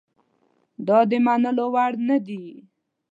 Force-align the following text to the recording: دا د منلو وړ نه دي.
دا 0.87 0.99
د 1.09 1.11
منلو 1.25 1.65
وړ 1.73 1.91
نه 2.07 2.17
دي. 2.27 2.45